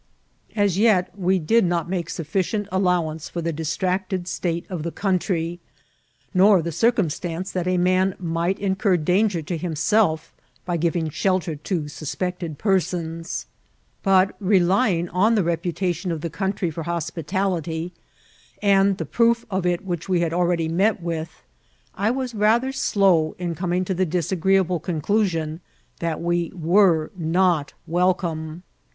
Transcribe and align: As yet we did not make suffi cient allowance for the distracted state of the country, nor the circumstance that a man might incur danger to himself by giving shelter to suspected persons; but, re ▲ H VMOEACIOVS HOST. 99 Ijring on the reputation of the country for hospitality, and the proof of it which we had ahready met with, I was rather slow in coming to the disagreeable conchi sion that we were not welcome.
As 0.55 0.79
yet 0.79 1.15
we 1.15 1.37
did 1.37 1.63
not 1.63 1.87
make 1.87 2.09
suffi 2.09 2.39
cient 2.41 2.67
allowance 2.71 3.29
for 3.29 3.39
the 3.43 3.53
distracted 3.53 4.27
state 4.27 4.65
of 4.67 4.81
the 4.81 4.89
country, 4.89 5.59
nor 6.33 6.63
the 6.63 6.71
circumstance 6.71 7.51
that 7.51 7.67
a 7.67 7.77
man 7.77 8.15
might 8.17 8.57
incur 8.57 8.97
danger 8.97 9.43
to 9.43 9.57
himself 9.57 10.33
by 10.65 10.75
giving 10.75 11.11
shelter 11.11 11.55
to 11.55 11.87
suspected 11.87 12.57
persons; 12.57 13.45
but, 14.01 14.35
re 14.39 14.59
▲ 14.59 14.59
H 14.59 14.63
VMOEACIOVS 14.63 14.63
HOST. 14.63 14.67
99 14.69 15.07
Ijring 15.07 15.15
on 15.15 15.35
the 15.35 15.43
reputation 15.43 16.11
of 16.11 16.21
the 16.21 16.31
country 16.31 16.71
for 16.71 16.81
hospitality, 16.85 17.93
and 18.59 18.97
the 18.97 19.05
proof 19.05 19.45
of 19.51 19.67
it 19.67 19.85
which 19.85 20.09
we 20.09 20.21
had 20.21 20.31
ahready 20.31 20.67
met 20.67 20.99
with, 21.03 21.43
I 21.93 22.09
was 22.09 22.33
rather 22.33 22.71
slow 22.71 23.35
in 23.37 23.53
coming 23.53 23.85
to 23.85 23.93
the 23.93 24.07
disagreeable 24.07 24.79
conchi 24.79 25.27
sion 25.27 25.61
that 25.99 26.19
we 26.19 26.51
were 26.55 27.11
not 27.15 27.73
welcome. 27.85 28.63